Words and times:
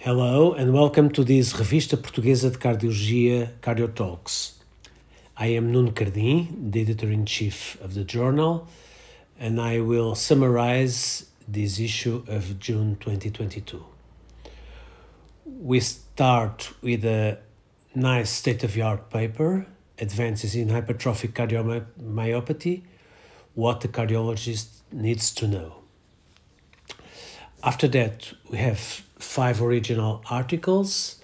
Hello 0.00 0.52
and 0.52 0.72
welcome 0.72 1.10
to 1.10 1.24
this 1.24 1.54
Revista 1.54 1.96
Portuguesa 1.96 2.52
de 2.52 2.58
Cardiologia 2.58 3.48
Cardio 3.60 3.92
Talks. 3.92 4.60
I 5.36 5.46
am 5.48 5.72
Nuno 5.72 5.90
Cardim, 5.90 6.70
the 6.70 6.82
editor 6.82 7.10
in 7.10 7.26
chief 7.26 7.76
of 7.82 7.94
the 7.94 8.04
journal, 8.04 8.68
and 9.40 9.60
I 9.60 9.80
will 9.80 10.14
summarize 10.14 11.28
this 11.48 11.80
issue 11.80 12.22
of 12.28 12.60
June 12.60 12.96
2022. 13.00 13.84
We 15.44 15.80
start 15.80 16.72
with 16.80 17.04
a 17.04 17.38
nice 17.92 18.30
state 18.30 18.62
of 18.62 18.74
the 18.74 18.82
art 18.82 19.10
paper 19.10 19.66
Advances 19.98 20.54
in 20.54 20.68
Hypertrophic 20.68 21.32
Cardiomyopathy 21.32 22.82
What 23.56 23.80
the 23.80 23.88
Cardiologist 23.88 24.68
Needs 24.92 25.32
to 25.32 25.48
Know. 25.48 25.82
After 27.64 27.88
that, 27.88 28.32
we 28.48 28.58
have 28.58 29.02
five 29.18 29.60
original 29.62 30.22
articles, 30.30 31.20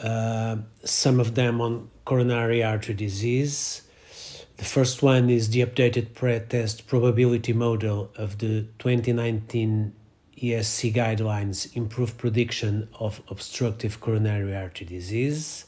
uh, 0.00 0.56
some 0.84 1.20
of 1.20 1.34
them 1.34 1.60
on 1.60 1.90
coronary 2.04 2.62
artery 2.62 2.94
disease. 2.94 3.82
The 4.56 4.64
first 4.64 5.02
one 5.02 5.30
is 5.30 5.50
the 5.50 5.60
updated 5.60 6.14
pre-test 6.14 6.86
probability 6.86 7.52
model 7.52 8.10
of 8.16 8.38
the 8.38 8.66
2019 8.78 9.94
ESC 10.36 10.94
guidelines 10.94 11.74
improved 11.76 12.16
prediction 12.16 12.88
of 12.98 13.22
obstructive 13.28 14.00
coronary 14.00 14.56
artery 14.56 14.86
disease. 14.86 15.66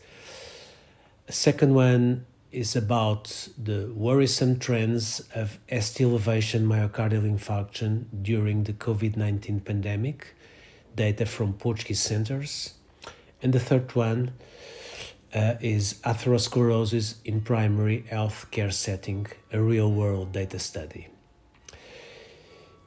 A 1.28 1.32
second 1.32 1.74
one 1.74 2.26
is 2.50 2.76
about 2.76 3.48
the 3.56 3.90
worrisome 3.94 4.58
trends 4.58 5.20
of 5.34 5.58
ST 5.70 6.06
elevation 6.06 6.66
myocardial 6.66 7.24
infarction 7.24 8.04
during 8.22 8.64
the 8.64 8.72
COVID 8.72 9.16
19 9.16 9.60
pandemic, 9.60 10.34
data 10.96 11.26
from 11.26 11.54
Portuguese 11.54 12.00
centers. 12.00 12.74
And 13.42 13.52
the 13.52 13.60
third 13.60 13.94
one 13.94 14.32
uh, 15.34 15.54
is 15.60 15.94
atherosclerosis 16.04 17.16
in 17.24 17.40
primary 17.40 18.04
health 18.08 18.50
care 18.50 18.70
setting, 18.70 19.26
a 19.52 19.60
real 19.60 19.90
world 19.90 20.32
data 20.32 20.58
study. 20.58 21.08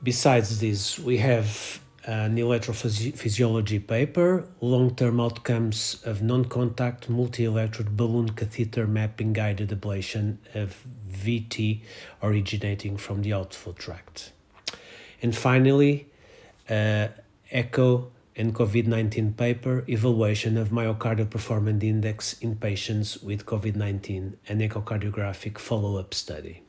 Besides 0.03 0.59
this, 0.59 0.99
we 0.99 1.17
have 1.17 1.79
an 2.05 2.37
electrophysiology 2.37 3.85
paper, 3.85 4.47
long-term 4.61 5.19
outcomes 5.19 5.99
of 6.05 6.21
non-contact 6.21 7.09
multi-electrode 7.09 7.97
balloon 7.97 8.29
catheter 8.29 8.85
mapping 8.85 9.33
guided 9.33 9.69
ablation 9.69 10.37
of 10.53 10.85
VT 11.11 11.81
originating 12.21 12.95
from 12.97 13.23
the 13.23 13.33
outflow 13.33 13.73
tract. 13.73 14.31
And 15.21 15.35
finally, 15.35 16.07
uh, 16.69 17.07
echo 17.51 18.11
and 18.35 18.53
COVID-19 18.53 19.37
paper, 19.37 19.85
evaluation 19.87 20.57
of 20.57 20.69
myocardial 20.69 21.29
performance 21.29 21.83
index 21.83 22.33
in 22.39 22.55
patients 22.55 23.21
with 23.21 23.45
COVID-19, 23.45 24.33
an 24.47 24.59
echocardiographic 24.59 25.57
follow-up 25.57 26.13
study. 26.13 26.61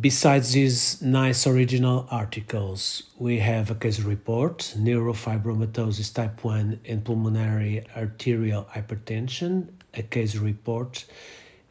Besides 0.00 0.52
these 0.52 1.02
nice 1.02 1.46
original 1.46 2.08
articles, 2.10 3.02
we 3.18 3.40
have 3.40 3.70
a 3.70 3.74
case 3.74 4.00
report, 4.00 4.74
neurofibromatosis 4.76 6.14
type 6.14 6.42
1 6.42 6.80
and 6.86 7.04
pulmonary 7.04 7.84
arterial 7.94 8.64
hypertension, 8.74 9.68
a 9.92 10.02
case 10.02 10.36
report, 10.36 11.04